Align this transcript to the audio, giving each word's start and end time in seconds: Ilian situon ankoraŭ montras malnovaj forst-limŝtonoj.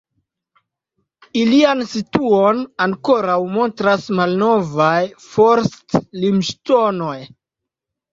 Ilian 1.41 1.83
situon 1.89 2.63
ankoraŭ 2.85 3.35
montras 3.57 4.07
malnovaj 4.21 5.03
forst-limŝtonoj. 5.27 7.19